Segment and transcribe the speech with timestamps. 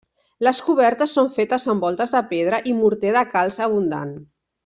[0.45, 4.17] Les cobertes són fetes amb voltes de pedra i morter de calç abundant.